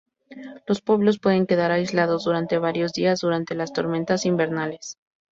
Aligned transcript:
Los 0.65 0.81
pueblos 0.81 1.19
pueden 1.19 1.45
quedar 1.45 1.69
aislados 1.69 2.23
durante 2.23 2.57
varios 2.57 2.91
días 2.91 3.19
durante 3.19 3.53
las 3.53 3.71
tormentas 3.71 4.25
invernales. 4.25 4.97